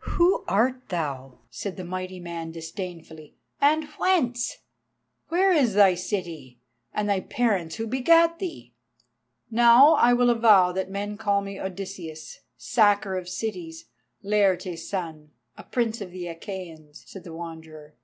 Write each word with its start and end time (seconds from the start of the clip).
"Who 0.00 0.44
art 0.46 0.90
thou?" 0.90 1.38
said 1.48 1.78
the 1.78 1.82
mighty 1.84 2.20
man 2.20 2.52
disdainfully, 2.52 3.38
"and 3.58 3.84
whence? 3.96 4.58
Where 5.28 5.50
is 5.50 5.72
thy 5.72 5.94
city, 5.94 6.60
and 6.92 7.08
thy 7.08 7.20
parents 7.20 7.76
who 7.76 7.86
begat 7.86 8.38
thee?" 8.38 8.74
"Now 9.50 9.94
I 9.94 10.12
will 10.12 10.28
avow 10.28 10.72
that 10.72 10.90
men 10.90 11.16
call 11.16 11.40
me 11.40 11.58
Odysseus, 11.58 12.40
Sacker 12.58 13.16
of 13.16 13.30
Cities, 13.30 13.86
Laertes' 14.22 14.86
son, 14.90 15.30
a 15.56 15.64
Prince 15.64 16.02
of 16.02 16.10
the 16.10 16.24
Achæans," 16.26 17.08
said 17.08 17.24
the 17.24 17.32
Wanderer. 17.32 17.94